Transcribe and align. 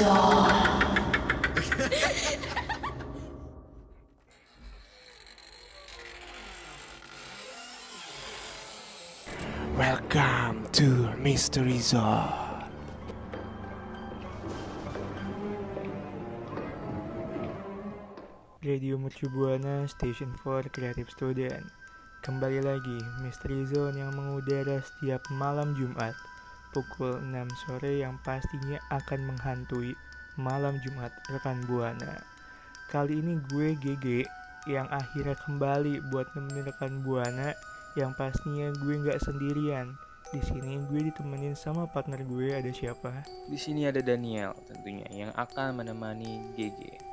Welcome 9.76 10.72
to 10.72 11.12
Mystery 11.20 11.76
Zone. 11.84 12.32
Radio 18.64 18.96
Mercu 18.96 19.28
Buana 19.28 19.84
Station 19.84 20.32
for 20.40 20.64
Creative 20.72 21.12
Student 21.12 21.68
Kembali 22.24 22.64
lagi 22.64 22.96
Mystery 23.20 23.68
Zone 23.68 24.00
yang 24.00 24.16
mengudara 24.16 24.80
setiap 24.80 25.28
malam 25.28 25.76
Jumat 25.76 26.16
Pukul 26.70 27.18
6 27.18 27.66
sore 27.66 27.98
yang 27.98 28.18
pastinya 28.22 28.78
akan 28.94 29.34
menghantui 29.34 29.98
malam 30.38 30.78
Jumat 30.86 31.10
rekan 31.30 31.62
Buana 31.66 32.22
Kali 32.90 33.18
ini 33.18 33.38
gue 33.50 33.74
GG 33.78 34.06
yang 34.68 34.86
akhirnya 34.92 35.34
kembali 35.46 36.10
buat 36.14 36.30
nemenin 36.36 36.70
rekan 36.70 37.02
Buana 37.02 37.54
Yang 37.98 38.12
pastinya 38.14 38.70
gue 38.78 38.94
nggak 39.02 39.18
sendirian 39.18 39.98
di 40.30 40.38
sini 40.46 40.78
gue 40.86 41.10
ditemenin 41.10 41.58
sama 41.58 41.90
partner 41.90 42.22
gue 42.22 42.54
ada 42.54 42.70
siapa? 42.70 43.26
Di 43.50 43.58
sini 43.58 43.82
ada 43.82 43.98
Daniel 43.98 44.54
tentunya 44.62 45.10
yang 45.10 45.34
akan 45.34 45.82
menemani 45.82 46.54
GG. 46.54 47.10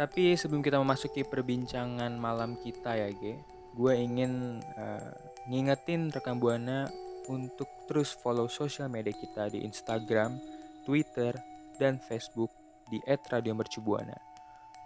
Tapi 0.00 0.32
sebelum 0.40 0.64
kita 0.64 0.80
memasuki 0.80 1.20
perbincangan 1.20 2.16
malam 2.16 2.56
kita 2.64 2.96
ya, 2.96 3.12
G, 3.12 3.36
gue 3.76 3.92
ingin 3.92 4.64
uh, 4.72 5.12
ngingetin 5.52 6.08
rekan 6.08 6.40
buana 6.40 6.88
untuk 7.30 7.68
terus 7.86 8.14
follow 8.14 8.48
sosial 8.48 8.90
media 8.90 9.14
kita 9.14 9.52
di 9.52 9.62
Instagram, 9.62 10.38
Twitter, 10.82 11.36
dan 11.78 11.98
Facebook 12.02 12.50
di 12.90 12.98
@radiomercubuana. 13.06 14.16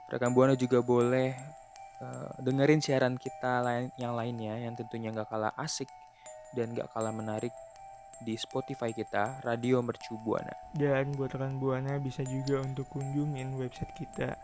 Rekan 0.07 0.33
buana 0.33 0.55
juga 0.55 0.81
boleh 0.85 1.35
uh, 2.01 2.31
dengerin 2.41 2.79
siaran 2.79 3.19
kita 3.19 3.65
lain 3.65 3.91
yang 3.99 4.15
lainnya 4.15 4.55
yang 4.61 4.75
tentunya 4.79 5.11
nggak 5.11 5.29
kalah 5.29 5.53
asik 5.59 5.91
dan 6.55 6.73
gak 6.73 6.89
kalah 6.95 7.13
menarik 7.13 7.53
di 8.25 8.33
Spotify 8.41 8.97
kita 8.97 9.45
Radio 9.45 9.85
Mercu 9.85 10.17
Buana. 10.25 10.53
Dan 10.73 11.13
buat 11.21 11.37
rekan 11.37 11.61
Buana 11.61 12.01
bisa 12.01 12.25
juga 12.25 12.65
untuk 12.65 12.89
kunjungin 12.89 13.61
website 13.61 13.93
kita 13.93 14.41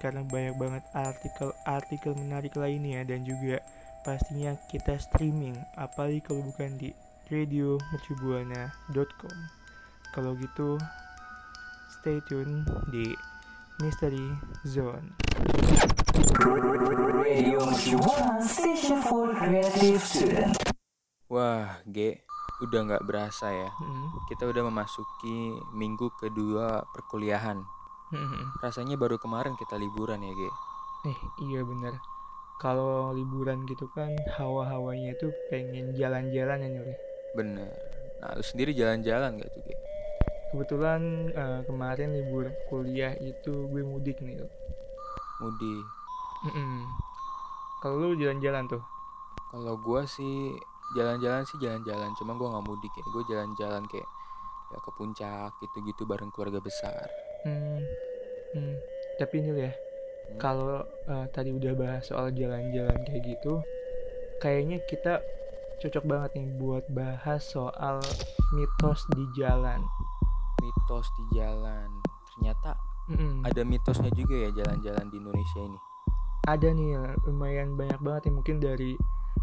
karena 0.00 0.24
banyak 0.24 0.56
banget 0.56 0.84
artikel-artikel 0.96 2.16
menarik 2.16 2.56
lainnya 2.56 3.04
dan 3.04 3.20
juga 3.20 3.60
pastinya 4.00 4.56
kita 4.72 4.96
streaming 4.96 5.52
apalagi 5.76 6.24
kalau 6.24 6.40
bukan 6.40 6.80
di 6.80 6.88
radiomercubuana.com. 7.30 9.36
Kalau 10.10 10.34
gitu 10.34 10.74
stay 12.02 12.18
tune 12.26 12.66
di 12.90 13.14
Mystery 13.78 14.34
Zone. 14.66 15.14
Radio 17.22 17.62
Mercubuana 17.64 18.42
Station 18.42 18.98
for 19.00 19.30
Creative 19.32 20.02
Student. 20.02 20.58
Wah, 21.30 21.78
G, 21.86 22.18
udah 22.66 22.80
nggak 22.90 23.06
berasa 23.06 23.54
ya. 23.54 23.70
Hmm. 23.70 24.10
Kita 24.26 24.50
udah 24.50 24.66
memasuki 24.66 25.54
minggu 25.72 26.10
kedua 26.18 26.82
perkuliahan. 26.90 27.62
Hmm. 28.10 28.50
Rasanya 28.58 28.98
baru 28.98 29.14
kemarin 29.16 29.54
kita 29.54 29.78
liburan 29.78 30.26
ya, 30.26 30.34
G. 30.34 30.42
Eh, 31.08 31.18
iya 31.48 31.62
bener. 31.62 31.96
Kalau 32.60 33.16
liburan 33.16 33.64
gitu 33.64 33.88
kan 33.96 34.12
hawa-hawanya 34.36 35.16
tuh 35.16 35.32
pengen 35.48 35.96
jalan-jalan 35.96 36.60
ya 36.60 36.68
Nyuri. 36.68 37.09
Bener. 37.36 37.70
Nah, 38.20 38.36
lu 38.36 38.44
sendiri 38.44 38.76
jalan-jalan 38.76 39.40
gak 39.40 39.50
tuh? 39.54 39.62
Kebetulan 40.50 41.30
uh, 41.32 41.60
kemarin 41.64 42.10
libur 42.10 42.50
kuliah 42.66 43.14
itu 43.22 43.70
gue 43.70 43.82
mudik 43.86 44.18
nih. 44.18 44.42
Mudik. 45.40 45.84
Mm 46.50 46.84
Kalau 47.80 48.12
lu 48.12 48.18
jalan-jalan 48.18 48.68
tuh? 48.68 48.82
Kalau 49.50 49.74
gua 49.80 50.04
sih 50.04 50.52
jalan-jalan 50.94 51.46
sih 51.46 51.58
jalan-jalan 51.62 52.10
cuma 52.18 52.34
gue 52.34 52.50
nggak 52.50 52.66
mudik 52.66 52.92
ya 52.98 53.04
gue 53.06 53.22
jalan-jalan 53.30 53.82
kayak 53.86 54.08
ya 54.70 54.78
ke 54.78 54.90
puncak 54.94 55.50
gitu-gitu 55.62 56.02
bareng 56.06 56.30
keluarga 56.34 56.58
besar 56.58 57.06
hmm, 57.46 57.82
hmm. 58.54 58.74
tapi 59.18 59.34
ini 59.42 59.50
ya 59.54 59.70
hmm. 59.70 60.38
kalau 60.42 60.82
uh, 61.06 61.26
tadi 61.30 61.54
udah 61.54 61.74
bahas 61.78 62.02
soal 62.06 62.34
jalan-jalan 62.34 62.98
kayak 63.06 63.22
gitu 63.22 63.62
kayaknya 64.42 64.82
kita 64.86 65.22
cocok 65.80 66.04
banget 66.04 66.30
nih 66.36 66.48
buat 66.60 66.84
bahas 66.92 67.40
soal 67.40 68.04
mitos 68.52 69.00
di 69.16 69.24
jalan. 69.32 69.80
Mitos 70.60 71.08
di 71.16 71.40
jalan. 71.40 71.88
Ternyata 72.28 72.76
mm 73.08 73.48
ada 73.48 73.62
mitosnya 73.64 74.12
juga 74.12 74.46
ya 74.46 74.50
jalan-jalan 74.52 75.08
di 75.08 75.16
Indonesia 75.16 75.60
ini. 75.64 75.78
Ada 76.44 76.68
nih 76.76 76.90
lumayan 77.24 77.80
banyak 77.80 78.00
banget 78.04 78.28
ya 78.28 78.32
mungkin 78.36 78.56
dari 78.60 78.92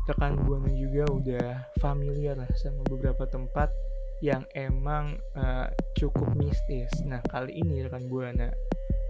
rekan 0.08 0.40
buana 0.46 0.72
juga 0.72 1.04
udah 1.10 1.50
familiar 1.82 2.38
lah 2.38 2.48
sama 2.56 2.86
beberapa 2.88 3.28
tempat 3.28 3.74
yang 4.22 4.46
emang 4.54 5.18
uh, 5.36 5.68
cukup 5.98 6.38
mistis. 6.38 6.90
Nah 7.04 7.20
kali 7.34 7.58
ini 7.58 7.82
rekan 7.82 8.06
buana 8.08 8.54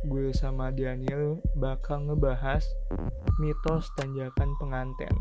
gue 0.08 0.32
sama 0.32 0.72
Daniel 0.72 1.44
bakal 1.60 2.08
ngebahas 2.08 2.64
mitos 3.44 3.92
tanjakan 4.00 4.56
penganten 4.56 5.12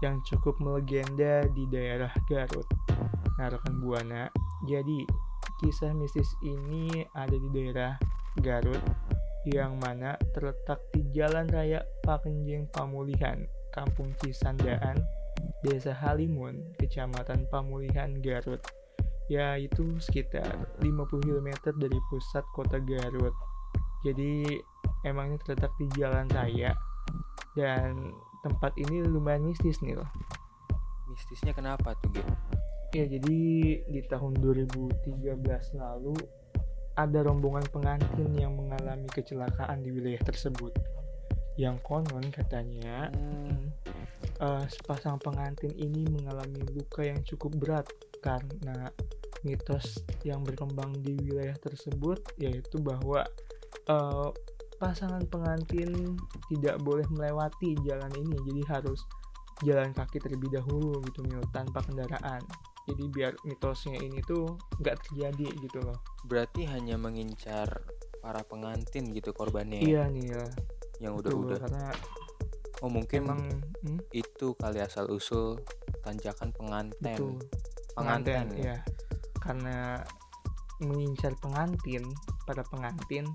yang 0.00 0.20
cukup 0.24 0.56
melegenda 0.60 1.44
di 1.52 1.64
daerah 1.68 2.12
Garut. 2.28 2.66
Nah 3.36 3.48
rekan 3.48 3.80
buana, 3.80 4.28
jadi 4.68 5.04
kisah 5.60 5.92
mistis 5.92 6.28
ini 6.44 7.04
ada 7.16 7.36
di 7.36 7.48
daerah 7.52 7.96
Garut 8.40 8.80
yang 9.48 9.80
mana 9.80 10.20
terletak 10.36 10.80
di 10.92 11.00
Jalan 11.16 11.48
Raya 11.48 11.80
Pakenjeng 12.04 12.68
Pamulihan 12.68 13.48
Kampung 13.72 14.12
Cisandaan, 14.20 15.00
Desa 15.64 15.94
Halimun, 15.94 16.74
Kecamatan 16.76 17.46
Pamulihan, 17.48 18.18
Garut, 18.20 18.60
yaitu 19.30 19.96
sekitar 20.02 20.50
50 20.82 21.22
km 21.22 21.48
dari 21.78 21.98
pusat 22.10 22.44
kota 22.52 22.82
Garut. 22.82 23.32
Jadi 24.02 24.58
emangnya 25.06 25.38
terletak 25.44 25.72
di 25.78 25.86
jalan 25.96 26.26
raya 26.32 26.74
dan 27.54 28.12
tempat 28.40 28.76
ini 28.80 29.04
lumayan 29.04 29.44
mistis 29.44 29.80
nih 29.84 29.96
loh. 29.96 30.08
Mistisnya 31.12 31.52
kenapa 31.52 31.96
tuh, 32.00 32.10
Gil? 32.14 32.28
Ya, 32.90 33.06
jadi 33.06 33.38
di 33.86 34.00
tahun 34.10 34.42
2013 34.42 35.78
lalu 35.78 36.16
ada 36.98 37.18
rombongan 37.22 37.64
pengantin 37.70 38.34
yang 38.34 38.52
mengalami 38.58 39.06
kecelakaan 39.08 39.80
di 39.80 39.94
wilayah 39.94 40.20
tersebut 40.26 40.74
yang 41.60 41.76
konon 41.84 42.24
katanya 42.32 43.12
hmm, 43.12 43.68
uh, 44.40 44.64
sepasang 44.64 45.20
pengantin 45.20 45.72
ini 45.76 46.08
mengalami 46.08 46.64
luka 46.72 47.04
yang 47.04 47.20
cukup 47.20 47.52
berat 47.60 47.86
karena 48.24 48.88
mitos 49.44 50.04
yang 50.24 50.44
berkembang 50.44 50.92
di 51.00 51.16
wilayah 51.20 51.56
tersebut 51.60 52.20
yaitu 52.36 52.80
bahwa 52.80 53.24
uh, 53.88 54.32
pasangan 54.80 55.20
pengantin 55.28 56.16
tidak 56.48 56.80
boleh 56.80 57.04
melewati 57.12 57.76
jalan 57.84 58.08
ini 58.16 58.34
jadi 58.48 58.62
harus 58.72 59.04
jalan 59.60 59.92
kaki 59.92 60.16
terlebih 60.16 60.48
dahulu 60.56 61.04
gitu 61.04 61.20
mil 61.28 61.44
tanpa 61.52 61.84
kendaraan 61.84 62.40
jadi 62.88 63.04
biar 63.12 63.32
mitosnya 63.44 64.00
ini 64.00 64.24
tuh 64.24 64.56
nggak 64.80 64.96
terjadi 65.04 65.46
gitu 65.60 65.78
loh 65.84 66.00
berarti 66.24 66.64
hanya 66.64 66.96
mengincar 66.96 67.68
para 68.24 68.40
pengantin 68.44 69.12
gitu 69.12 69.36
korbannya 69.36 69.84
ya? 69.84 69.84
iya 69.84 70.02
nih 70.08 70.26
ya 70.32 70.44
yang 71.00 71.12
udah-udah 71.16 71.60
karena 71.60 71.86
oh 72.80 72.88
mungkin 72.88 73.20
emang 73.28 73.42
hmm? 73.84 74.00
itu 74.16 74.56
kali 74.56 74.80
asal 74.80 75.12
usul 75.12 75.60
tanjakan 76.00 76.56
pengantin 76.56 77.36
Betul. 77.36 77.36
pengantin, 77.92 78.48
pengantin 78.48 78.64
ya. 78.64 78.64
ya 78.64 78.76
karena 79.40 79.76
mengincar 80.80 81.36
pengantin 81.40 82.04
pada 82.48 82.64
pengantin 82.64 83.28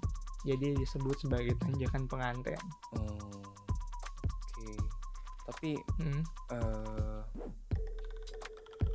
jadi 0.46 0.78
disebut 0.78 1.18
sebagai 1.18 1.58
tanjakan 1.58 2.06
pengantin 2.06 2.62
oh, 2.96 3.02
oke 3.02 4.30
okay. 4.54 4.78
tapi 5.50 5.70
hmm? 6.00 6.24
uh, 6.54 7.22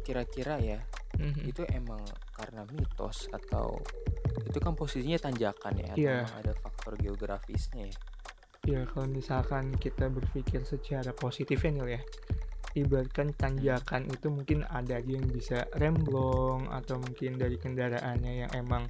kira-kira 0.06 0.56
ya 0.62 0.81
hmm. 1.19 1.44
itu 1.44 1.62
emang 1.75 2.00
karena 2.38 2.62
mitos 2.70 3.26
atau 3.35 3.76
itu 4.47 4.58
kan 4.58 4.75
posisinya 4.75 5.19
tanjakan 5.19 5.75
ya 5.79 5.93
yeah. 5.99 6.26
ada 6.38 6.55
faktor 6.56 6.94
geografisnya 6.97 7.91
ya 7.91 7.99
ya 8.61 8.81
kalau 8.87 9.08
misalkan 9.08 9.73
kita 9.75 10.06
berpikir 10.12 10.62
secara 10.62 11.11
positifnya 11.17 11.82
nih 11.82 11.97
ya 11.97 12.02
ibaratkan 12.70 13.35
tanjakan 13.35 14.06
itu 14.06 14.31
mungkin 14.31 14.62
ada 14.70 15.02
yang 15.02 15.26
bisa 15.26 15.67
remblong 15.75 16.70
atau 16.70 17.02
mungkin 17.02 17.35
dari 17.35 17.58
kendaraannya 17.58 18.47
yang 18.47 18.50
emang 18.55 18.87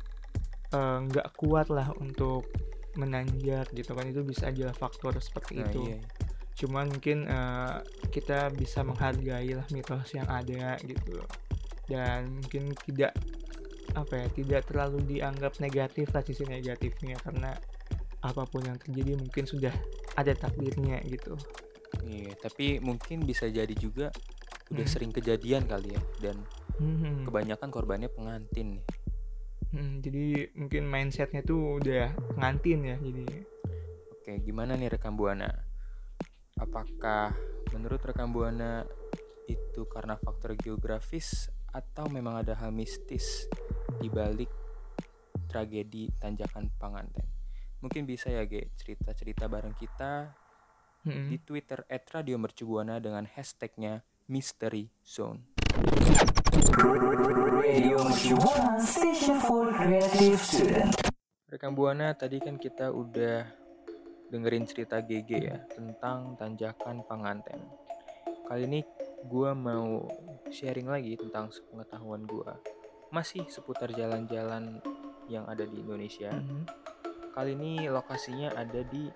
nggak 0.72 1.28
uh, 1.28 1.34
kuat 1.34 1.66
lah 1.70 1.90
untuk 1.98 2.46
menanjak 2.94 3.70
gitu 3.74 3.94
kan. 3.94 4.06
Itu 4.06 4.22
bisa 4.22 4.50
aja 4.50 4.70
faktor 4.74 5.18
seperti 5.18 5.60
nah, 5.60 5.68
itu. 5.70 5.82
iya. 5.90 6.00
cuman 6.60 6.92
mungkin 6.92 7.24
uh, 7.24 7.80
kita 8.12 8.52
bisa 8.52 8.84
menghargai 8.84 9.56
lah 9.56 9.64
mitos 9.72 10.12
yang 10.12 10.28
ada 10.28 10.76
gitu. 10.84 11.16
Dan 11.88 12.36
mungkin 12.36 12.76
tidak 12.84 13.16
apa 13.96 14.22
ya 14.22 14.26
tidak 14.30 14.62
terlalu 14.68 15.02
dianggap 15.08 15.56
negatif 15.58 16.12
lah 16.12 16.20
sisi 16.20 16.44
negatifnya. 16.44 17.16
Karena 17.16 17.56
apa 18.20 18.44
pun 18.44 18.60
yang 18.60 18.76
terjadi 18.76 19.16
mungkin 19.16 19.48
sudah 19.48 19.72
ada 20.20 20.36
takdirnya 20.36 21.00
gitu. 21.08 21.32
Iya, 22.04 22.36
tapi 22.38 22.76
mungkin 22.78 23.24
bisa 23.24 23.48
jadi 23.48 23.72
juga 23.72 24.12
udah 24.70 24.84
Hmm. 24.86 24.92
sering 24.92 25.10
kejadian 25.16 25.64
kali 25.64 25.96
ya. 25.96 26.02
Dan 26.20 26.36
Hmm, 26.80 27.28
kebanyakan 27.28 27.68
korbannya 27.68 28.08
pengantin 28.08 28.80
nih. 28.80 28.84
Hmm, 29.74 29.94
jadi 30.02 30.50
mungkin 30.54 30.86
mindsetnya 30.86 31.42
tuh 31.42 31.82
udah 31.82 32.14
ngantin 32.38 32.80
ya 32.86 32.96
jadi 32.98 33.26
Oke, 34.20 34.36
gimana 34.46 34.76
nih 34.76 34.92
rekam 34.92 35.18
buana? 35.18 35.50
Apakah 36.60 37.34
menurut 37.74 37.98
rekam 37.98 38.30
buana 38.30 38.86
itu 39.50 39.88
karena 39.90 40.14
faktor 40.14 40.54
geografis 40.60 41.50
atau 41.72 42.04
memang 42.06 42.44
ada 42.44 42.54
hal 42.54 42.68
mistis 42.68 43.50
di 43.96 44.06
balik 44.06 44.46
tragedi 45.50 46.12
tanjakan 46.20 46.70
Panganten? 46.78 47.26
Mungkin 47.82 48.06
bisa 48.06 48.30
ya, 48.30 48.46
Ge, 48.46 48.70
cerita-cerita 48.76 49.50
bareng 49.50 49.74
kita 49.74 50.30
hmm, 51.08 51.26
di 51.26 51.42
Twitter 51.42 51.82
@radiomercubuana 51.90 53.02
dengan 53.02 53.26
hashtagnya 53.26 54.04
Mystery 54.28 54.86
Zone. 55.02 55.59
Rekam 61.50 61.72
Buana 61.74 62.14
tadi 62.14 62.38
kan 62.38 62.56
kita 62.56 62.94
udah 62.94 63.42
dengerin 64.30 64.64
cerita 64.64 65.02
GG 65.02 65.30
ya 65.34 65.58
tentang 65.70 66.38
tanjakan 66.38 67.02
Panganten. 67.04 67.60
Kali 68.46 68.66
ini 68.66 68.80
gua 69.26 69.54
mau 69.54 70.06
sharing 70.50 70.86
lagi 70.86 71.18
tentang 71.18 71.50
pengetahuan 71.70 72.22
gua. 72.26 72.54
Masih 73.10 73.42
seputar 73.50 73.90
jalan-jalan 73.90 74.78
yang 75.26 75.46
ada 75.50 75.66
di 75.66 75.82
Indonesia. 75.82 76.30
hmm, 76.30 76.64
Kali 77.34 77.54
ini 77.54 77.86
lokasinya 77.90 78.54
ada 78.54 78.82
di 78.86 79.10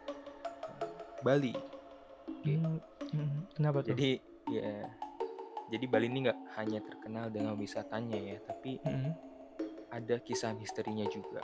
Bali. 1.22 1.54
Oke. 2.28 2.54
hmm, 2.54 2.78
hmm. 3.14 3.38
kenapa 3.54 3.82
tuh 3.82 3.94
Jadi 3.94 4.18
ya 4.50 4.90
jadi 5.72 5.84
Bali 5.88 6.06
ini 6.12 6.28
nggak 6.28 6.40
hanya 6.60 6.80
terkenal 6.84 7.32
dengan 7.32 7.56
wisatanya 7.56 8.20
ya, 8.20 8.38
tapi 8.44 8.78
Hmm, 8.84 9.12
ada 9.94 10.18
kisah 10.20 10.52
misterinya 10.58 11.06
juga. 11.06 11.40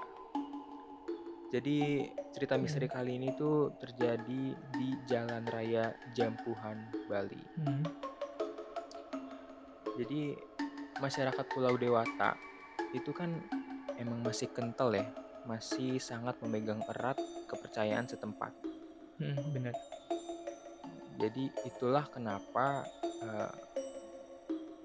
Jadi 1.51 2.07
cerita 2.31 2.55
misteri 2.55 2.87
kali 2.87 3.19
ini 3.19 3.35
tuh 3.35 3.75
terjadi 3.75 4.55
di 4.55 4.89
Jalan 5.11 5.43
Raya 5.51 5.91
Jampuhan, 6.15 6.79
Bali. 7.11 7.43
hmm, 7.59 7.83
Jadi 9.99 10.35
masyarakat 11.03 11.45
Pulau 11.51 11.75
Dewata 11.75 12.39
itu 12.95 13.11
kan 13.11 13.35
emang 13.99 14.23
masih 14.23 14.47
kental 14.55 14.95
ya, 14.95 15.07
masih 15.43 15.99
sangat 15.99 16.39
memegang 16.39 16.83
erat 16.87 17.19
kepercayaan 17.51 18.07
setempat. 18.07 18.55
hmm, 19.19 19.37
benar 19.51 19.75
Jadi 21.19 21.51
itulah 21.67 22.07
kenapa 22.09 22.87
eh, 23.27 23.53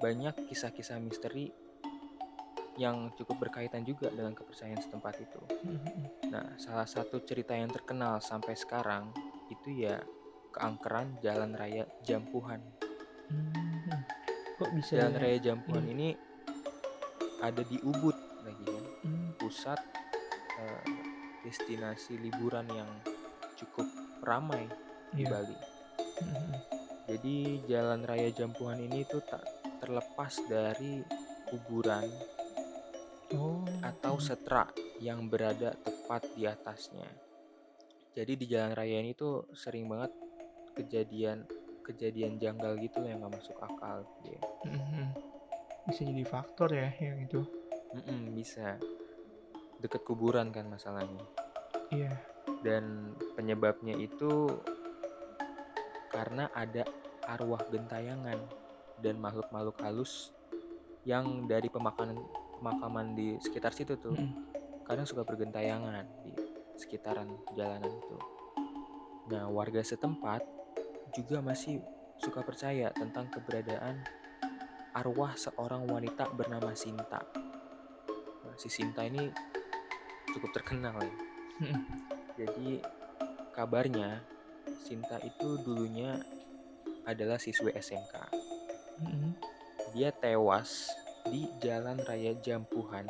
banyak 0.06 0.54
kisah-kisah 0.54 1.02
misteri 1.02 1.50
yang 2.78 3.10
cukup 3.18 3.50
berkaitan 3.50 3.82
juga 3.82 4.14
dengan 4.14 4.38
kepercayaan 4.38 4.78
setempat 4.78 5.18
itu. 5.18 5.42
Hmm, 5.66 5.82
hmm, 5.82 6.06
Nah, 6.30 6.46
salah 6.62 6.86
satu 6.86 7.26
cerita 7.26 7.58
yang 7.58 7.74
terkenal 7.74 8.22
sampai 8.22 8.54
sekarang 8.54 9.10
itu 9.50 9.82
ya 9.82 9.98
keangkeran 10.54 11.18
Jalan 11.26 11.58
Raya 11.58 11.90
Jampuhan. 12.06 12.62
hmm. 13.34 14.02
kok 14.62 14.70
bisa 14.78 15.02
Jalan 15.02 15.18
Raya 15.18 15.38
Jampuhan 15.42 15.84
iya. 15.90 15.94
ini 15.98 16.10
ada 17.42 17.66
di 17.66 17.82
Ubud 17.82 18.14
lagi 18.46 18.64
kan, 18.70 18.86
Hmm, 19.02 19.30
pusat 19.42 19.82
eh, 20.62 20.86
destinasi 21.42 22.22
liburan 22.22 22.70
yang 22.70 22.90
cukup 23.58 23.90
ramai 24.22 24.70
di 25.18 25.26
iya. 25.26 25.34
Bali. 25.34 25.58
Hmm, 26.22 26.30
hmm. 26.30 26.54
Jadi 27.10 27.36
Jalan 27.66 28.02
Raya 28.06 28.30
Jampuhan 28.30 28.78
ini 28.78 29.02
tuh 29.10 29.26
tak 29.26 29.55
terlepas 29.86 30.34
dari 30.50 31.06
kuburan 31.46 32.10
oh 33.38 33.62
atau 33.86 34.18
hmm. 34.18 34.26
setra 34.26 34.66
yang 34.98 35.30
berada 35.30 35.78
tepat 35.78 36.26
di 36.34 36.50
atasnya. 36.50 37.06
Jadi 38.18 38.34
di 38.34 38.46
jalan 38.50 38.74
raya 38.74 38.98
ini 38.98 39.14
tuh 39.14 39.46
sering 39.54 39.86
banget 39.86 40.10
kejadian 40.74 41.46
kejadian 41.86 42.42
janggal 42.42 42.82
gitu 42.82 43.06
yang 43.06 43.22
nggak 43.22 43.38
masuk 43.38 43.58
akal. 43.62 44.02
Ya. 44.26 44.42
Mhm. 44.66 45.06
bisa 45.86 46.02
jadi 46.02 46.26
faktor 46.26 46.74
ya 46.74 46.90
yang 46.98 47.22
itu 47.22 47.46
Mm-mm, 47.94 48.34
bisa 48.34 48.82
deket 49.78 50.02
kuburan 50.02 50.50
kan 50.50 50.66
masalahnya. 50.66 51.22
iya 51.94 52.10
Dan 52.66 53.14
penyebabnya 53.38 53.94
itu 53.94 54.50
karena 56.10 56.50
ada 56.58 56.82
arwah 57.30 57.62
gentayangan 57.70 58.65
dan 59.00 59.20
makhluk-makhluk 59.20 59.76
halus 59.84 60.32
yang 61.06 61.46
dari 61.46 61.70
pemakaman 61.70 62.18
pemakaman 62.60 63.14
di 63.14 63.38
sekitar 63.38 63.76
situ 63.76 64.00
tuh 64.00 64.16
Mm-mm. 64.16 64.32
kadang 64.88 65.06
suka 65.06 65.22
bergentayangan 65.28 66.08
di 66.24 66.34
sekitaran 66.76 67.30
jalanan 67.56 67.92
itu. 67.92 68.18
Nah, 69.32 69.50
warga 69.50 69.82
setempat 69.82 70.44
juga 71.16 71.40
masih 71.40 71.82
suka 72.20 72.44
percaya 72.44 72.92
tentang 72.94 73.32
keberadaan 73.32 74.04
arwah 74.96 75.36
seorang 75.36 75.88
wanita 75.88 76.32
bernama 76.32 76.72
Sinta. 76.78 77.24
Nah, 78.46 78.56
si 78.56 78.72
Sinta 78.72 79.04
ini 79.04 79.28
cukup 80.32 80.52
terkenal 80.56 80.96
ya. 81.00 81.16
Jadi 82.40 82.84
kabarnya 83.56 84.24
Sinta 84.84 85.18
itu 85.24 85.58
dulunya 85.64 86.20
adalah 87.08 87.40
siswi 87.42 87.74
SMK. 87.74 88.45
Mhm. 89.00 89.32
Dia 89.92 90.12
tewas 90.12 90.92
di 91.26 91.48
Jalan 91.58 92.00
Raya 92.00 92.36
Jampuhan 92.38 93.08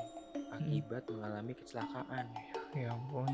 akibat 0.52 1.04
mengalami 1.10 1.52
kecelakaan. 1.54 2.26
ya 2.72 2.92
ampun 2.92 3.28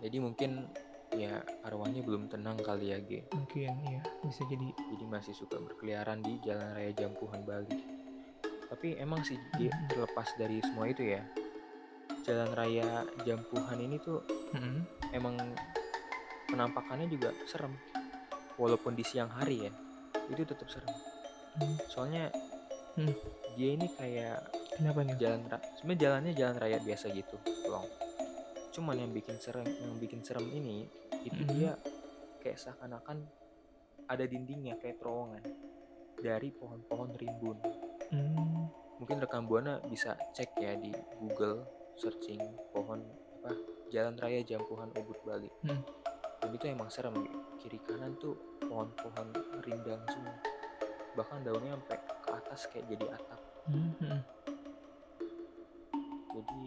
Jadi 0.00 0.16
mungkin 0.16 0.64
ya 1.12 1.44
arwahnya 1.60 2.00
belum 2.00 2.28
tenang 2.28 2.56
kali 2.56 2.88
ya 2.88 2.98
G. 3.00 3.20
mungkin 3.30 3.72
ya 3.84 4.00
bisa 4.22 4.46
jadi 4.46 4.68
Jadi 4.88 5.04
masih 5.04 5.34
suka 5.34 5.58
berkeliaran 5.58 6.20
di 6.20 6.40
Jalan 6.40 6.72
Raya 6.72 6.92
Jampuhan 6.94 7.44
Bali. 7.44 7.76
Tapi 8.70 8.96
emang 8.96 9.20
sih 9.20 9.36
G, 9.58 9.68
Mhm. 9.68 9.88
terlepas 9.90 10.28
dari 10.36 10.62
semua 10.62 10.86
itu 10.86 11.04
ya. 11.04 11.20
Jalan 12.22 12.54
Raya 12.54 13.04
Jampuhan 13.24 13.76
ini 13.76 13.98
tuh 13.98 14.22
Mhm. 14.52 14.80
emang 15.12 15.36
penampakannya 16.46 17.06
juga 17.06 17.34
serem. 17.44 17.74
Walaupun 18.56 18.92
di 18.92 19.02
siang 19.02 19.28
hari 19.28 19.66
ya, 19.66 19.72
itu 20.28 20.44
tetap 20.44 20.68
serem. 20.68 20.88
Hmm. 21.56 21.76
Soalnya 21.86 22.30
Hmm. 22.94 23.14
dia 23.54 23.70
ini 23.72 23.86
kayak 23.90 24.50
kenapa 24.74 25.02
nih 25.02 25.16
jalan 25.16 25.40
sebenarnya 25.76 26.00
jalannya 26.00 26.32
jalan 26.34 26.56
raya 26.58 26.78
biasa 26.78 27.06
gitu 27.10 27.36
long 27.66 27.86
cuman 28.70 28.98
yang 28.98 29.10
bikin 29.10 29.36
serem 29.36 29.66
yang 29.66 29.94
bikin 29.96 30.20
serem 30.20 30.46
ini 30.46 30.86
itu 31.22 31.38
Mhm. 31.38 31.50
dia 31.50 31.72
kayak 32.40 32.58
seakan-akan 32.58 33.26
ada 34.06 34.24
dindingnya 34.24 34.74
kayak 34.76 34.98
terowongan 34.98 35.42
dari 36.16 36.50
pohon-pohon 36.50 37.14
rimbun 37.14 37.58
Hmm. 38.08 38.66
mungkin 38.96 39.18
rekam 39.18 39.46
buana 39.46 39.78
bisa 39.82 40.18
cek 40.32 40.50
ya 40.56 40.74
di 40.74 40.90
Google 41.16 41.62
searching 41.94 42.42
pohon 42.70 43.06
apa 43.38 43.54
jalan 43.88 44.14
raya 44.16 44.42
Jampuhan 44.42 44.90
Ubud 44.92 45.18
Bali 45.22 45.50
Hmm. 45.62 45.82
dan 46.38 46.50
itu 46.50 46.64
emang 46.66 46.90
serem 46.90 47.14
kiri 47.56 47.78
kanan 47.80 48.16
tuh 48.16 48.34
pohon-pohon 48.60 49.30
rindang 49.62 50.02
semua 50.06 50.36
bahkan 51.18 51.42
daunnya 51.42 51.74
sampai 51.76 51.98
ke 51.98 52.30
atas 52.30 52.60
kayak 52.70 52.86
jadi 52.90 53.06
atap 53.14 53.40
Mhm. 53.70 54.18
jadi 56.30 56.60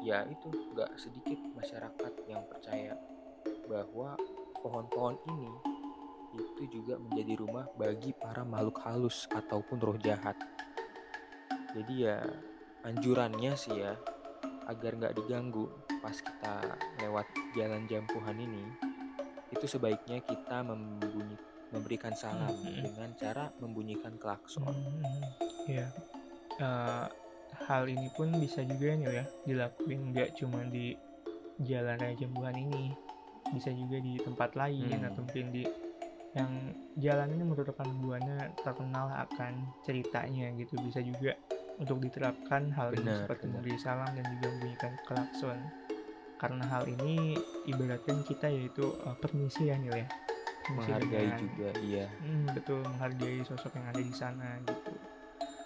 ya 0.00 0.18
itu 0.26 0.48
nggak 0.48 0.90
sedikit 0.96 1.38
masyarakat 1.54 2.12
yang 2.26 2.42
percaya 2.48 2.96
bahwa 3.68 4.16
pohon-pohon 4.60 5.16
ini 5.28 5.52
itu 6.30 6.80
juga 6.80 6.94
menjadi 6.96 7.42
rumah 7.42 7.66
bagi 7.74 8.14
para 8.14 8.46
makhluk 8.46 8.78
halus 8.86 9.26
ataupun 9.34 9.82
roh 9.82 9.98
jahat 9.98 10.38
jadi 11.74 11.94
ya 11.94 12.18
anjurannya 12.86 13.52
sih 13.58 13.76
ya 13.76 13.98
agar 14.70 14.94
nggak 14.96 15.16
diganggu 15.18 15.66
pas 16.00 16.14
kita 16.14 16.78
lewat 17.02 17.26
jalan 17.58 17.84
jampuhan 17.90 18.38
ini 18.38 18.64
itu 19.50 19.66
sebaiknya 19.66 20.22
kita 20.22 20.62
membunyi 20.62 21.34
memberikan 21.70 22.12
salam 22.12 22.50
Mhm. 22.52 22.82
dengan 22.82 23.10
cara 23.14 23.44
membunyikan 23.58 24.14
klakson 24.16 24.70
Mhm. 24.70 25.22
ya 25.68 25.88
Eh, 26.60 27.06
hal 27.64 27.88
ini 27.88 28.12
pun 28.12 28.28
bisa 28.36 28.60
juga 28.60 28.92
nih 28.92 29.08
ya 29.10 29.24
dilakuin 29.46 30.12
nggak 30.12 30.36
cuma 30.36 30.60
di 30.62 30.92
jalan 31.58 31.96
raya 31.96 32.12
Jambuhan 32.14 32.52
ini 32.52 32.92
bisa 33.48 33.72
juga 33.72 33.96
di 33.96 34.20
tempat 34.20 34.52
lain 34.54 34.92
Hmm. 34.92 35.08
atau 35.08 35.24
mungkin 35.24 35.48
di 35.50 35.64
yang 36.30 36.50
jalan 36.94 37.32
ini 37.32 37.42
menurut 37.42 37.64
rekan 37.64 37.90
buana 37.98 38.36
terkenal 38.56 39.08
akan 39.24 39.72
ceritanya 39.82 40.52
gitu 40.54 40.76
bisa 40.78 41.00
juga 41.00 41.32
untuk 41.74 41.98
diterapkan 41.98 42.68
hal 42.70 42.92
ini 42.92 43.08
Benar, 43.08 43.24
seperti 43.24 43.44
benar. 43.48 43.54
memberi 43.56 43.76
salam 43.80 44.10
dan 44.12 44.24
juga 44.30 44.46
membunyikan 44.52 44.92
klakson 45.08 45.58
karena 46.36 46.64
hal 46.68 46.84
ini 46.84 47.40
ibaratkan 47.64 48.20
kita 48.22 48.46
yaitu 48.46 48.84
uh, 49.00 49.16
permisi 49.16 49.72
ya 49.72 49.80
Nil 49.80 49.96
ya 49.96 50.08
menghargai 50.76 51.26
dengan- 51.26 51.40
juga 51.40 51.68
iya 51.80 52.06
Hmm, 52.20 52.46
betul 52.52 52.80
menghargai 52.84 53.40
sosok 53.48 53.72
yang 53.80 53.86
ada 53.88 54.02
di 54.04 54.14
sana 54.14 54.48
gitu. 54.60 54.92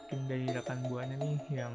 Mungkin 0.04 0.20
dari 0.30 0.46
rekan 0.54 0.80
buana 0.86 1.14
nih 1.18 1.40
yang 1.50 1.74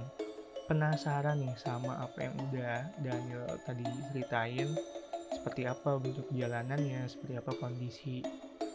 penasaran 0.71 1.41
nih 1.41 1.55
sama 1.57 1.99
apa 1.99 2.29
yang 2.29 2.35
udah 2.47 2.87
Daniel 3.01 3.57
tadi 3.65 3.83
ceritain, 4.13 4.69
seperti 5.35 5.65
apa 5.65 5.97
bentuk 5.99 6.29
jalanannya, 6.31 7.09
seperti 7.09 7.33
apa 7.41 7.51
kondisi 7.57 8.21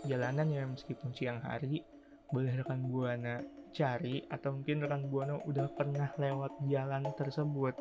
jalanannya 0.04 0.74
meskipun 0.76 1.14
siang 1.16 1.40
hari, 1.40 1.80
boleh 2.28 2.52
rekan 2.60 2.84
buana 2.84 3.40
cari 3.72 4.22
atau 4.28 4.60
mungkin 4.60 4.84
rekan 4.84 5.08
buana 5.08 5.40
udah 5.46 5.66
pernah 5.72 6.10
lewat 6.18 6.52
jalan 6.68 7.08
tersebut. 7.16 7.74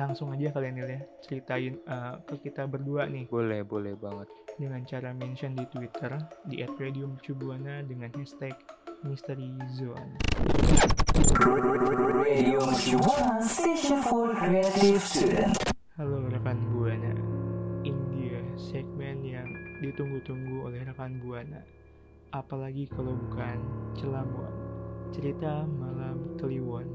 Langsung 0.00 0.32
aja 0.32 0.48
kalian 0.56 0.80
ya 0.80 1.00
ceritain 1.20 1.76
uh, 1.84 2.16
ke 2.24 2.48
kita 2.48 2.64
berdua 2.64 3.04
nih 3.04 3.28
boleh 3.28 3.60
boleh 3.60 3.92
banget 3.92 4.28
dengan 4.56 4.80
cara 4.88 5.12
mention 5.12 5.52
di 5.52 5.68
Twitter 5.68 6.16
di 6.48 6.64
@radiomercubuana 6.64 7.84
dengan 7.84 8.08
hashtag 8.16 8.56
Mystery 9.04 9.52
Zone. 9.76 10.16
Radio 12.24 12.64
Mercubuana 12.64 13.44
Station 13.44 14.00
for 14.00 14.32
Creative 14.32 15.02
Student. 15.04 15.60
Halo 16.00 16.24
rekan 16.24 16.56
Buana, 16.72 17.12
ini 17.84 18.00
dia 18.16 18.40
segmen 18.56 19.20
yang 19.20 19.44
ditunggu-tunggu 19.84 20.72
oleh 20.72 20.88
rekan 20.88 21.20
Buana. 21.20 21.60
Apalagi 22.32 22.88
kalau 22.88 23.12
bukan 23.28 23.60
Celamuan, 23.92 24.56
cerita 25.12 25.68
malam 25.68 26.32
Kliwon. 26.40 26.88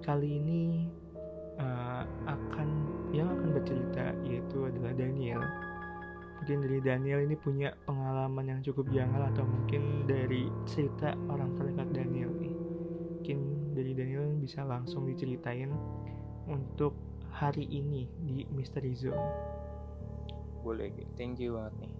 Kali 0.00 0.40
ini 0.40 0.88
eh, 1.60 1.85
akan 2.26 2.68
yang 3.14 3.30
akan 3.30 3.48
bercerita 3.54 4.12
yaitu 4.26 4.66
adalah 4.66 4.92
Daniel. 4.92 5.40
Mungkin 6.42 6.58
dari 6.68 6.78
Daniel 6.84 7.20
ini 7.24 7.36
punya 7.38 7.72
pengalaman 7.88 8.44
yang 8.44 8.60
cukup 8.60 8.92
janggal 8.92 9.32
atau 9.32 9.44
mungkin 9.48 10.04
dari 10.04 10.52
cerita 10.68 11.16
orang 11.32 11.56
terdekat 11.56 11.88
Daniel 11.94 12.30
nih. 12.36 12.54
Mungkin 13.16 13.38
dari 13.72 13.92
Daniel 13.96 14.36
bisa 14.36 14.66
langsung 14.66 15.08
diceritain 15.08 15.72
untuk 16.46 16.92
hari 17.32 17.64
ini 17.68 18.08
di 18.20 18.44
Mystery 18.52 18.92
Zone. 18.96 19.54
boleh 20.66 20.90
thank 21.14 21.38
you 21.38 21.54
banget 21.54 21.86
nih 21.86 21.94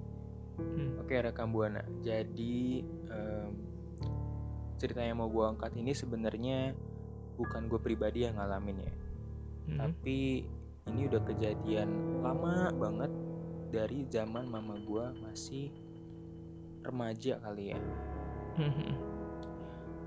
Hmm. 0.56 0.96
Oke 1.04 1.20
rekam 1.20 1.52
buana. 1.52 1.84
Jadi 2.00 2.80
em, 3.12 3.50
cerita 4.80 5.04
yang 5.04 5.20
mau 5.20 5.28
gue 5.28 5.44
angkat 5.44 5.76
ini 5.76 5.92
sebenarnya 5.92 6.72
bukan 7.36 7.68
gue 7.68 7.80
pribadi 7.80 8.24
yang 8.24 8.40
ngalamin 8.40 8.80
ya, 8.80 8.92
Hmm. 9.66 9.78
tapi 9.82 10.46
ini 10.86 11.00
udah 11.10 11.22
kejadian 11.26 11.90
lama 12.22 12.70
banget 12.78 13.10
dari 13.74 14.06
zaman 14.06 14.46
mama 14.46 14.78
gue 14.78 15.04
masih 15.26 15.74
remaja 16.86 17.42
kali 17.42 17.74
ya. 17.74 17.80
Hmm. 18.56 18.94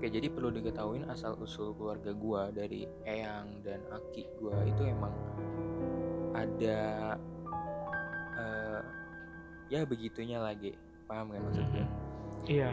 Oke 0.00 0.08
jadi 0.08 0.32
perlu 0.32 0.48
diketahuin 0.48 1.04
asal 1.12 1.36
usul 1.36 1.76
keluarga 1.76 2.16
gue 2.16 2.42
dari 2.56 2.80
eyang 3.04 3.60
dan 3.60 3.84
aki 3.92 4.24
gue 4.40 4.56
itu 4.64 4.82
emang 4.88 5.12
ada 6.32 6.80
eh, 8.40 8.80
ya 9.68 9.84
begitunya 9.84 10.40
lagi 10.40 10.72
paham 11.04 11.36
kan 11.36 11.44
maksud 11.44 11.68
gue? 11.68 11.86
Iya. 12.48 12.72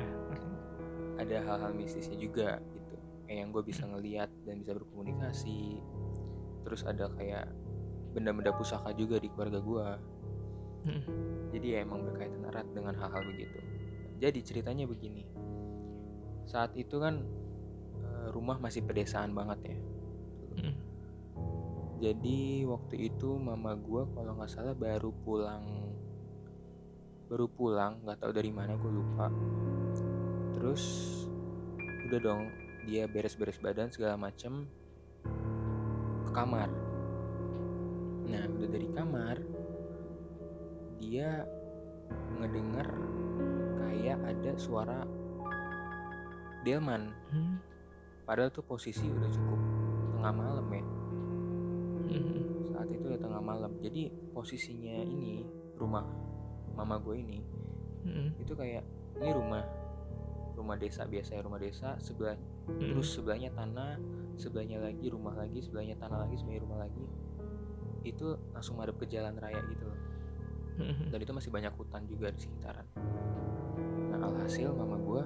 ada 1.18 1.42
hal-hal 1.44 1.74
mistisnya 1.74 2.16
juga 2.16 2.62
gitu 2.72 2.96
kayak 3.28 3.38
yang 3.44 3.50
gue 3.52 3.64
bisa 3.66 3.84
ngeliat 3.84 4.30
dan 4.48 4.64
bisa 4.64 4.72
berkomunikasi 4.78 5.84
terus 6.68 6.84
ada 6.84 7.08
kayak 7.16 7.48
benda-benda 8.12 8.52
pusaka 8.52 8.92
juga 8.92 9.16
di 9.24 9.32
keluarga 9.32 9.64
gue 9.64 9.88
Hmm. 10.88 11.04
jadi 11.52 11.68
ya 11.68 11.78
emang 11.84 12.08
berkaitan 12.08 12.48
erat 12.48 12.68
dengan 12.72 12.96
hal-hal 12.96 13.20
begitu. 13.28 13.60
Jadi 14.24 14.40
ceritanya 14.40 14.88
begini. 14.88 15.28
Saat 16.48 16.80
itu 16.80 16.96
kan 17.04 17.28
eh, 18.00 18.28
rumah 18.32 18.56
masih 18.56 18.88
pedesaan 18.88 19.36
banget 19.36 19.76
ya. 19.76 19.78
Hmm. 20.58 20.76
jadi 21.98 22.66
waktu 22.66 23.14
itu 23.14 23.38
mama 23.38 23.74
gue 23.78 24.06
kalau 24.14 24.38
nggak 24.38 24.50
salah 24.50 24.74
baru 24.74 25.10
pulang 25.22 25.66
baru 27.30 27.46
pulang 27.50 28.02
nggak 28.06 28.22
tahu 28.24 28.32
dari 28.32 28.52
mana 28.56 28.80
gue 28.80 28.92
lupa. 28.92 29.28
Terus 30.56 30.84
udah 32.08 32.20
dong 32.24 32.48
dia 32.88 33.04
beres-beres 33.12 33.60
badan 33.60 33.92
segala 33.92 34.16
macem 34.16 34.72
kamar 36.38 36.70
nah 38.30 38.46
udah 38.46 38.70
dari 38.70 38.88
kamar 38.94 39.42
dia 41.02 41.42
ngedenger 42.38 42.88
kayak 43.82 44.18
ada 44.22 44.52
suara 44.54 45.02
delman 46.62 47.10
Hmm. 47.34 47.58
padahal 48.30 48.54
tuh 48.54 48.62
posisi 48.62 49.10
udah 49.10 49.30
cukup 49.34 49.62
tengah 50.14 50.34
malam 50.38 50.68
ya 50.70 50.84
Hmm. 52.06 52.38
saat 52.70 52.88
itu 52.94 53.04
udah 53.10 53.18
tengah 53.18 53.42
malam 53.42 53.74
jadi 53.82 54.14
posisinya 54.30 55.02
ini 55.10 55.42
rumah 55.74 56.06
mama 56.78 57.02
gue 57.02 57.18
ini 57.18 57.42
Hmm. 58.06 58.30
itu 58.38 58.54
kayak 58.54 58.86
ini 59.18 59.34
rumah 59.34 59.66
rumah 60.54 60.78
desa 60.78 61.10
biasa 61.10 61.34
ya 61.34 61.42
rumah 61.42 61.58
desa 61.58 61.98
sebelah 61.98 62.38
Hmm. 62.70 62.94
terus 62.94 63.10
sebelahnya 63.18 63.50
tanah 63.58 63.98
sebelahnya 64.38 64.78
lagi 64.80 65.10
rumah 65.10 65.34
lagi 65.34 65.60
sebelahnya 65.60 65.98
tanah 65.98 66.24
lagi 66.24 66.38
sebelahnya 66.38 66.64
rumah 66.64 66.80
lagi 66.82 67.06
itu 68.06 68.28
langsung 68.54 68.78
madep 68.78 68.96
ke 68.96 69.06
jalan 69.10 69.36
raya 69.36 69.60
gitu 69.68 69.84
loh 69.84 70.00
dan 71.12 71.20
itu 71.20 71.34
masih 71.34 71.50
banyak 71.50 71.74
hutan 71.74 72.06
juga 72.06 72.30
di 72.30 72.40
sekitaran 72.40 72.86
nah 74.14 74.20
alhasil 74.24 74.72
mama 74.72 74.98
gue 74.98 75.24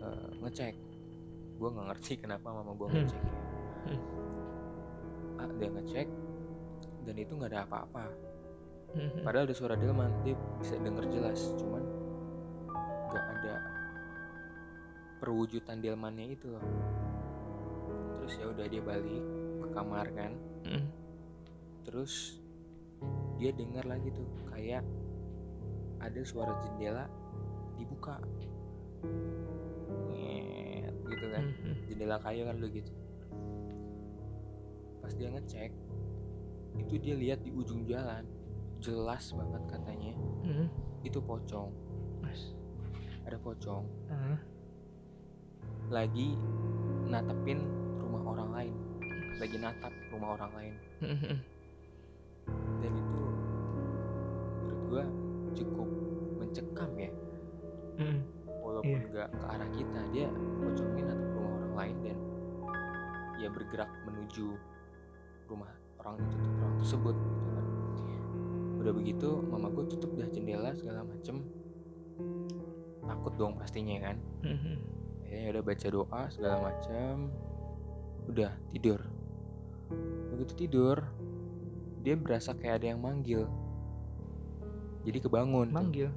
eh, 0.00 0.28
ngecek 0.42 0.74
gue 1.54 1.68
nggak 1.70 1.86
ngerti 1.92 2.12
kenapa 2.24 2.48
mama 2.50 2.72
gue 2.74 2.88
Hmm. 2.88 2.96
ngecek. 2.98 3.22
Hmm. 3.84 4.00
ah 5.36 5.50
dia 5.54 5.68
ngecek 5.70 6.08
dan 7.04 7.14
itu 7.14 7.32
nggak 7.36 7.52
ada 7.52 7.62
apa-apa 7.64 8.06
Hmm. 8.94 9.26
padahal 9.26 9.50
ada 9.50 9.56
suara 9.58 9.74
delman 9.74 10.06
dia 10.22 10.38
bisa 10.56 10.78
denger 10.78 11.10
jelas 11.10 11.50
cuman 11.58 11.82
nggak 13.10 13.26
ada 13.26 13.54
perwujudan 15.18 15.82
delmannya 15.82 16.30
itu 16.30 16.46
loh 16.46 16.62
terus 18.24 18.40
ya 18.40 18.48
udah 18.48 18.64
dia 18.64 18.80
balik 18.80 19.20
ke 19.60 19.68
kamar 19.70 20.08
kan 20.16 20.32
Hmm. 20.64 20.88
terus 21.84 22.40
dia 23.36 23.52
dengar 23.52 23.84
lagi 23.84 24.08
tuh 24.08 24.24
kayak 24.48 24.80
ada 26.00 26.20
suara 26.24 26.56
jendela 26.64 27.04
dibuka 27.76 28.16
Nyet, 30.08 30.94
gitu 31.04 31.26
kan 31.28 31.44
Hmm. 31.52 31.76
jendela 31.84 32.16
kayu 32.16 32.48
kan 32.48 32.56
lu 32.56 32.72
gitu 32.72 32.92
pas 35.00 35.12
dia 35.12 35.28
ngecek 35.28 35.68
itu 36.80 36.94
dia 36.96 37.14
lihat 37.14 37.44
di 37.44 37.52
ujung 37.52 37.84
jalan 37.84 38.24
jelas 38.80 39.36
banget 39.36 39.62
katanya 39.68 40.12
Hmm. 40.40 40.66
itu 41.04 41.20
pocong 41.20 41.68
Mas. 42.24 42.56
ada 43.28 43.36
pocong 43.36 43.84
Ah. 44.08 44.40
lagi 45.92 46.40
natepin 47.04 47.60
rumah 48.14 48.38
orang 48.38 48.50
lain. 48.54 48.74
Lagi 49.42 49.56
natap 49.58 49.92
rumah 50.14 50.38
orang 50.38 50.52
lain. 50.54 50.74
Hmm. 51.02 51.38
dan 52.78 52.92
itu 52.92 53.20
menurut 54.60 54.80
gua 54.92 55.04
cukup 55.56 55.88
mencekam 56.38 56.90
ya. 56.94 57.10
Hmm. 57.98 58.20
walaupun 58.64 58.96
Iya. 58.96 59.08
nggak 59.12 59.28
ke 59.32 59.44
arah 59.44 59.70
kita 59.76 60.00
dia 60.12 60.28
pocongin 60.60 61.04
natap 61.08 61.28
rumah 61.36 61.52
orang 61.56 61.74
lain 61.76 61.96
dan 62.04 62.18
ya 63.40 63.48
bergerak 63.52 63.90
menuju 64.08 64.56
rumah 65.48 65.72
orang 66.00 66.16
itu 66.20 66.36
orang 66.60 66.74
tersebut 66.80 67.16
gitu 67.16 67.48
kan. 67.52 67.66
Udah 68.80 68.92
begitu 68.92 69.28
mama 69.48 69.68
gue 69.72 69.84
tutup 69.88 70.10
dah 70.16 70.28
jendela 70.28 70.70
segala 70.76 71.00
macem. 71.04 71.44
Takut 73.04 73.32
dong 73.36 73.56
pastinya 73.56 74.12
kan. 74.12 74.16
Ya 75.24 75.50
udah 75.50 75.62
baca 75.64 75.86
doa 75.88 76.20
segala 76.28 76.56
macam 76.72 77.32
udah 78.28 78.50
tidur 78.72 79.00
begitu 80.32 80.66
tidur 80.66 80.98
dia 82.04 82.16
berasa 82.16 82.52
kayak 82.52 82.82
ada 82.82 82.86
yang 82.92 83.00
manggil 83.00 83.48
jadi 85.04 85.20
kebangun. 85.20 85.68
Manggil. 85.68 86.08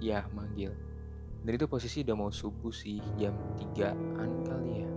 ya 0.00 0.24
manggil 0.32 0.72
dan 1.44 1.52
itu 1.52 1.66
posisi 1.68 2.00
udah 2.00 2.16
mau 2.16 2.32
subuh 2.32 2.72
sih 2.72 3.02
jam 3.20 3.36
3an 3.58 4.30
kali 4.46 4.80
ya 4.80 4.90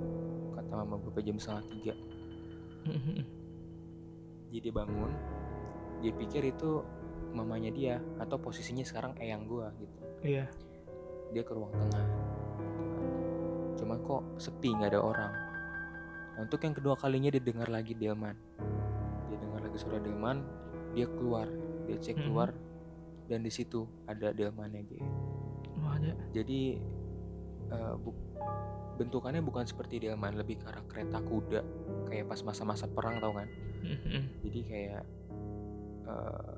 kata 0.55 0.71
mama 0.77 0.95
gue 1.01 1.21
jam 1.23 1.37
setengah 1.37 1.65
tiga 1.67 1.93
Hmm. 2.87 3.19
jadi 4.53 4.71
dia 4.71 4.73
bangun 4.73 5.11
dia 5.99 6.13
pikir 6.15 6.39
itu 6.47 6.79
mamanya 7.35 7.67
dia 7.67 7.95
atau 8.15 8.39
posisinya 8.39 8.85
sekarang 8.87 9.11
eyang 9.19 9.43
gue 9.43 9.67
gitu 9.83 9.97
Iya. 10.23 10.45
dia 11.35 11.43
ke 11.43 11.51
ruang 11.51 11.73
tengah 11.75 12.07
cuma 13.75 13.99
kok 13.99 14.23
sepi 14.39 14.71
nggak 14.71 14.95
ada 14.95 15.01
orang 15.03 15.33
untuk 16.37 16.61
yang 16.61 16.77
kedua 16.77 16.93
kalinya 16.95 17.33
dia 17.33 17.41
dengar 17.41 17.67
lagi 17.67 17.97
Delman. 17.97 18.37
Dia 19.27 19.37
dengar 19.41 19.65
lagi 19.65 19.77
suara 19.81 19.97
Delman, 19.97 20.45
dia 20.93 21.09
keluar, 21.09 21.49
dia 21.89 21.97
cek 21.97 22.15
Mhm. 22.17 22.23
keluar 22.23 22.49
dan 23.27 23.43
di 23.43 23.51
situ 23.51 23.89
ada 24.05 24.31
Delmannya 24.31 24.81
G. 24.85 24.91
Oh 25.81 25.89
ada. 25.91 26.13
Jadi 26.31 26.77
eh, 27.67 27.95
bu- 27.99 28.15
bentukannya 28.95 29.43
bukan 29.43 29.67
seperti 29.67 29.99
Delman, 29.99 30.39
lebih 30.39 30.63
ke 30.63 30.65
arah 30.71 30.85
kereta 30.87 31.19
kuda 31.19 31.61
kayak 32.07 32.31
pas 32.31 32.39
masa-masa 32.41 32.87
perang 32.87 33.19
tau 33.19 33.35
kan? 33.35 33.49
Mm-mm. 33.83 34.23
Jadi 34.47 34.59
kayak 34.63 35.03
eh, 36.07 36.53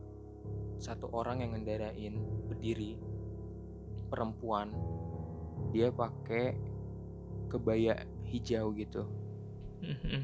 satu 0.77 1.09
orang 1.11 1.41
yang 1.43 1.51
ngendarain 1.57 2.15
berdiri 2.47 2.95
perempuan 4.07 4.71
dia 5.69 5.91
pakai 5.91 6.55
kebaya 7.49 8.05
hijau 8.25 8.71
gitu 8.73 9.05
Mm-mm. 9.79 10.21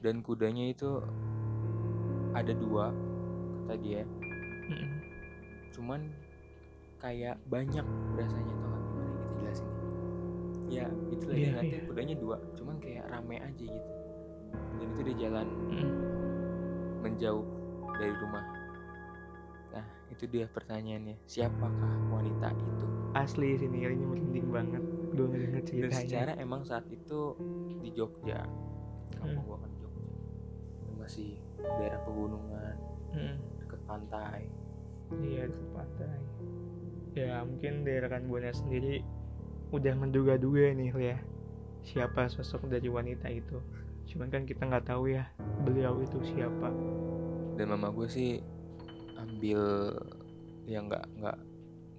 dan 0.00 0.14
kudanya 0.20 0.70
itu 0.70 1.00
ada 2.32 2.52
dua 2.54 2.94
kata 3.66 3.74
dia 3.80 4.02
Mm-mm. 4.68 4.90
cuman 5.70 6.00
kayak 7.00 7.40
banyak 7.48 7.84
berasanya 8.12 8.54
tau 8.58 8.68
gak 8.68 8.82
gimana 8.84 9.08
gitu 9.10 9.26
jelasin 9.40 9.68
ya 10.70 10.86
itulah 11.10 11.34
Iya, 11.34 11.42
dia 11.42 11.50
ngatain 11.56 11.72
iya. 11.74 11.88
kudanya 11.88 12.14
dua 12.18 12.36
cuman 12.54 12.76
kayak 12.78 13.04
rame 13.08 13.36
aja 13.38 13.64
gitu 13.66 13.90
dan 14.50 14.86
itu 14.90 15.00
dia 15.06 15.16
jalan 15.28 15.46
Mm-mm. 15.70 15.92
menjauh 17.00 17.46
dari 17.96 18.14
rumah 18.18 18.44
nah 19.70 19.86
itu 20.10 20.24
dia 20.26 20.50
pertanyaannya 20.50 21.16
siapakah 21.24 21.92
wanita 22.10 22.50
itu 22.54 22.86
Asli 23.10 23.58
sini 23.58 23.82
ini 23.82 24.06
merinding 24.06 24.54
banget. 24.54 24.82
Gue 25.10 25.26
ngedenger 25.26 25.50
dan 25.50 25.66
ceritanya. 25.66 25.98
secara 25.98 26.32
emang 26.38 26.62
saat 26.62 26.86
itu 26.94 27.34
di 27.82 27.90
Jogja 27.90 28.46
kampung 29.14 29.36
Hmm. 29.36 29.46
gua 29.46 29.58
kan 29.58 29.70
Jogja 29.76 30.12
masih 30.96 31.30
daerah 31.58 32.00
pegunungan 32.02 32.76
Mm. 33.10 33.36
dekat 33.58 33.80
pantai 33.84 34.40
Iya 35.10 35.42
di 35.44 35.64
pantai. 35.72 36.18
Ya 37.12 37.42
mungkin 37.42 37.82
dari 37.82 37.98
rekan 37.98 38.24
buana 38.24 38.50
sendiri 38.50 39.02
udah 39.70 39.94
menduga-duga 39.96 40.70
nih 40.70 40.94
ya 40.94 41.18
siapa 41.82 42.26
sosok 42.26 42.70
dari 42.70 42.86
wanita 42.86 43.26
itu. 43.26 43.58
Cuman 44.06 44.28
kan 44.28 44.46
kita 44.46 44.62
nggak 44.62 44.86
tahu 44.86 45.10
ya 45.10 45.26
beliau 45.60 45.98
itu 45.98 46.22
siapa. 46.24 46.70
dan 47.52 47.66
mama 47.68 47.90
gue 47.90 48.06
sih 48.06 48.38
ambil 49.18 49.92
ya 50.64 50.80
nggak 50.80 51.04
nggak 51.14 51.38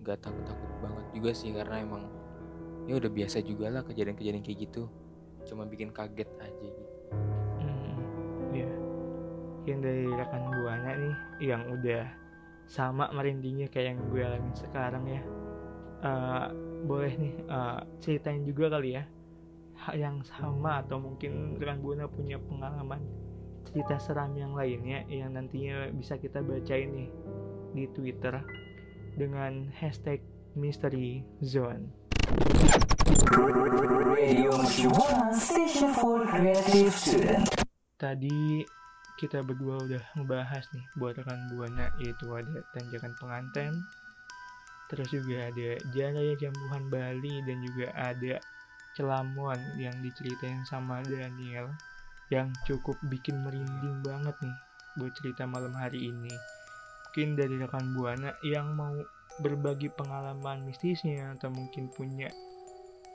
nggak 0.02 0.18
takut 0.18 0.42
takut 0.42 0.72
banget 0.82 1.06
juga 1.12 1.32
sih 1.32 1.52
karena 1.52 1.76
emang 1.78 2.04
ya 2.84 2.98
udah 2.98 3.12
biasa 3.12 3.44
juga 3.44 3.70
lah 3.70 3.84
kejadian-kejadian 3.84 4.42
kayak 4.42 4.66
gitu 4.66 4.90
cuma 5.44 5.68
bikin 5.68 5.92
kaget 5.92 6.26
aja 6.40 6.50
gitu 6.50 6.82
Hmm. 6.82 6.91
Yang 9.68 9.80
dari 9.86 10.06
rekan 10.10 10.44
buana 10.50 10.92
nih 10.98 11.16
yang 11.54 11.62
udah 11.70 12.04
sama 12.66 13.12
merindingnya 13.12 13.68
kayak 13.68 13.96
yang 13.96 14.00
gue 14.10 14.22
alami 14.24 14.52
sekarang 14.58 15.04
ya. 15.06 15.22
Eh, 16.02 16.48
boleh 16.82 17.14
nih 17.14 17.34
eh, 17.46 17.80
ceritain 18.02 18.42
juga 18.42 18.74
kali 18.74 18.98
ya 18.98 19.06
yang 19.98 20.22
sama 20.22 20.86
atau 20.86 21.02
mungkin 21.02 21.58
rekan 21.58 21.82
buana 21.82 22.06
punya 22.06 22.38
pengalaman 22.38 23.02
cerita 23.66 23.98
seram 23.98 24.34
yang 24.38 24.54
lainnya 24.54 25.06
yang 25.10 25.34
nantinya 25.34 25.90
bisa 25.94 26.18
kita 26.18 26.42
bacain 26.42 26.90
nih 26.94 27.10
di 27.74 27.86
Twitter 27.90 28.42
dengan 29.18 29.70
hashtag 29.74 30.22
Mystery 30.54 31.24
Zone. 31.40 31.88
Radio 34.12 34.52
Mercubuana 34.60 35.32
Station 35.34 35.92
for 35.96 36.28
Creative 36.28 36.92
Student. 36.92 37.46
tadi 37.96 38.66
kita 39.22 39.46
berdua 39.46 39.86
udah 39.86 40.04
ngebahas 40.18 40.66
nih 40.74 40.86
buat 40.98 41.14
rekan 41.14 41.46
buana 41.54 41.94
yaitu 42.02 42.26
ada 42.34 42.66
tanjakan 42.74 43.14
penganten 43.22 43.86
terus 44.90 45.08
juga 45.14 45.54
ada 45.54 45.78
Jaya 45.94 46.34
Jambuhan 46.42 46.90
Bali 46.90 47.46
dan 47.46 47.58
juga 47.62 47.94
ada 47.94 48.42
Celamuan 48.92 49.56
yang 49.80 49.96
diceritain 50.04 50.68
sama 50.68 51.00
Daniel 51.08 51.72
yang 52.28 52.52
cukup 52.68 53.00
bikin 53.08 53.40
merinding 53.40 54.04
banget 54.04 54.36
nih 54.44 54.58
buat 55.00 55.16
cerita 55.16 55.48
malam 55.48 55.72
hari 55.72 56.12
ini. 56.12 56.32
Mungkin 57.08 57.40
dari 57.40 57.56
rekan 57.60 57.96
buana 57.96 58.36
yang 58.44 58.76
mau 58.76 58.92
berbagi 59.40 59.88
pengalaman 59.96 60.68
mistisnya 60.68 61.36
atau 61.40 61.48
mungkin 61.52 61.88
punya 61.92 62.28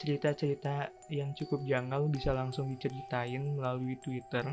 cerita-cerita 0.00 0.92
yang 1.12 1.32
cukup 1.36 1.64
janggal 1.64 2.08
bisa 2.08 2.32
langsung 2.32 2.72
diceritain 2.72 3.56
melalui 3.56 3.96
Twitter 4.00 4.44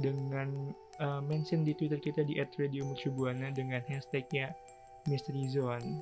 dengan 0.00 0.72
uh, 1.00 1.20
mention 1.20 1.66
di 1.66 1.76
Twitter 1.76 2.00
kita 2.00 2.24
di 2.24 2.40
@radiomercubuana 2.40 3.52
dengan 3.52 3.82
hashtagnya 3.84 4.52
Mystery 5.10 5.50
Zone. 5.52 6.00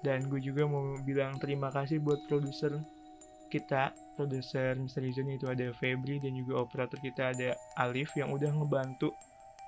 Dan 0.00 0.32
gue 0.32 0.40
juga 0.40 0.64
mau 0.64 0.96
bilang 1.04 1.36
terima 1.36 1.68
kasih 1.68 2.00
buat 2.00 2.24
produser 2.24 2.80
kita, 3.52 3.92
produser 4.16 4.78
Mystery 4.80 5.12
Zone 5.12 5.36
itu 5.36 5.50
ada 5.50 5.68
Febri 5.76 6.16
dan 6.16 6.32
juga 6.38 6.64
operator 6.64 6.96
kita 7.02 7.36
ada 7.36 7.52
Alif 7.76 8.16
yang 8.16 8.32
udah 8.32 8.48
ngebantu 8.48 9.12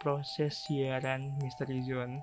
proses 0.01 0.57
siaran 0.65 1.37
Mystery 1.45 1.85
Zone 1.85 2.17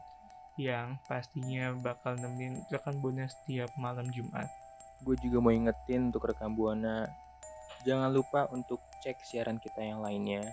yang 0.60 1.00
pastinya 1.08 1.72
bakal 1.80 2.20
nemenin 2.20 2.60
rekan 2.68 3.00
bonus 3.00 3.32
setiap 3.32 3.72
malam 3.80 4.12
Jumat. 4.12 4.52
gue 5.00 5.16
juga 5.24 5.40
mau 5.40 5.56
ingetin 5.56 6.12
untuk 6.12 6.28
rekan 6.28 6.52
buana 6.52 7.08
jangan 7.88 8.12
lupa 8.12 8.52
untuk 8.52 8.84
cek 9.00 9.24
siaran 9.24 9.56
kita 9.56 9.80
yang 9.80 10.04
lainnya 10.04 10.44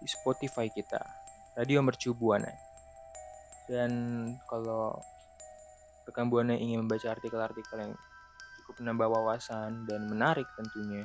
di 0.00 0.08
Spotify 0.08 0.70
kita 0.70 1.26
Radio 1.56 1.80
Mercu 1.80 2.12
Buana. 2.12 2.52
Dan 3.66 3.90
kalau 4.46 4.94
rekan 6.06 6.30
buana 6.30 6.54
ingin 6.54 6.86
membaca 6.86 7.10
artikel-artikel 7.10 7.82
yang 7.82 7.98
cukup 8.62 8.78
menambah 8.84 9.08
wawasan 9.10 9.82
dan 9.90 10.06
menarik 10.06 10.46
tentunya 10.54 11.02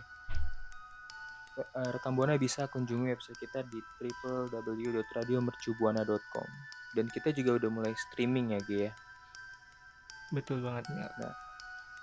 eh, 1.58 1.90
rekan 1.90 2.14
buana 2.14 2.38
bisa 2.38 2.70
kunjungi 2.70 3.10
website 3.10 3.42
kita 3.42 3.66
di 3.66 3.82
www.radiomercubuana.com 3.98 6.48
dan 6.94 7.10
kita 7.10 7.34
juga 7.34 7.58
udah 7.58 7.70
mulai 7.72 7.96
streaming 8.12 8.52
ya 8.54 8.60
Ge 8.62 8.92
ya. 8.92 8.94
Betul 10.36 10.60
banget 10.62 10.86
nih. 10.92 11.08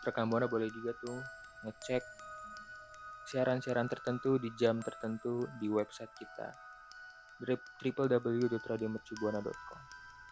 rekan 0.09 0.33
buana 0.33 0.49
boleh 0.49 0.73
juga 0.73 0.97
tuh 1.05 1.21
ngecek 1.69 2.01
siaran-siaran 3.29 3.93
tertentu 3.93 4.41
di 4.41 4.49
jam 4.57 4.81
tertentu 4.81 5.45
di 5.61 5.69
website 5.69 6.17
kita 6.17 6.68
www.radiomercubuana.com 7.43 9.81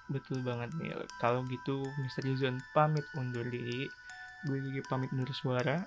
Betul 0.07 0.39
banget 0.47 0.71
nih. 0.79 0.95
Kalau 1.19 1.43
gitu 1.51 1.83
Misteri 1.99 2.39
Zone 2.39 2.63
pamit 2.71 3.03
undur 3.19 3.43
diri. 3.47 3.91
Gue 4.47 4.63
Gigi 4.63 4.83
pamit 4.87 5.11
undur 5.11 5.31
suara. 5.35 5.83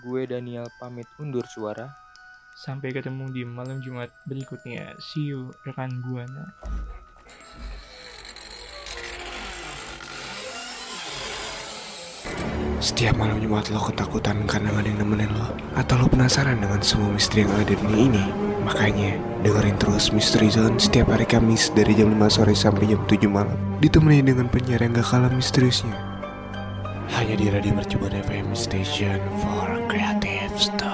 gue 0.00 0.24
Daniel 0.24 0.64
pamit 0.80 1.04
undur 1.20 1.44
suara 1.44 1.84
Sampai 2.56 2.96
ketemu 2.96 3.28
di 3.28 3.44
malam 3.44 3.84
Jumat 3.84 4.08
berikutnya. 4.24 4.96
See 5.00 5.28
you 5.28 5.52
rekan 5.68 6.00
Buana. 6.00 6.48
Setiap 12.82 13.14
malam 13.14 13.38
Jumat 13.38 13.70
lo 13.70 13.78
ketakutan 13.78 14.42
karena 14.50 14.74
gak 14.74 14.82
ada 14.82 14.90
yang 14.90 15.06
nemenin 15.06 15.30
lo 15.30 15.54
Atau 15.78 16.02
lo 16.02 16.10
penasaran 16.10 16.58
dengan 16.58 16.82
semua 16.82 17.14
misteri 17.14 17.46
yang 17.46 17.54
ada 17.54 17.62
di 17.62 17.78
dunia 17.78 17.98
ini 18.10 18.51
Makanya 18.62 19.18
dengerin 19.42 19.74
terus 19.82 20.14
Misteri 20.14 20.46
Zone 20.46 20.78
setiap 20.78 21.10
hari 21.10 21.26
Kamis 21.26 21.74
dari 21.74 21.98
jam 21.98 22.14
5 22.14 22.30
sore 22.30 22.54
sampai 22.54 22.94
jam 22.94 23.02
7 23.10 23.26
malam. 23.26 23.58
Ditemani 23.82 24.22
dengan 24.22 24.46
penyiar 24.46 24.78
yang 24.78 24.94
gak 24.94 25.10
kalah 25.10 25.32
misteriusnya. 25.34 25.94
Hanya 27.12 27.34
di 27.34 27.50
Radio 27.50 27.74
Mercubuana 27.74 28.22
FM 28.22 28.54
Station 28.54 29.18
for 29.42 29.68
Creative 29.90 30.54
Student 30.54 30.91